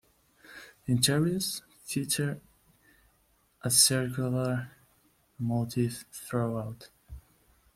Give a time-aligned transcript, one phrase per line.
[0.87, 2.41] Interiors feature
[3.61, 4.71] a circular
[5.37, 6.89] motif throughout.